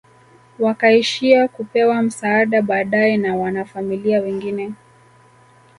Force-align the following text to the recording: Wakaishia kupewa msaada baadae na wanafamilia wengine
Wakaishia 0.59 1.47
kupewa 1.47 2.01
msaada 2.01 2.61
baadae 2.61 3.17
na 3.17 3.35
wanafamilia 3.35 4.21
wengine 4.21 4.73